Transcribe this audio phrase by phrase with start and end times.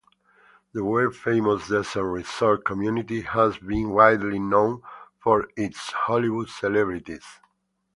[0.73, 4.81] The world-famous desert resort community has been widely known
[5.19, 7.23] for its Hollywood celebrities.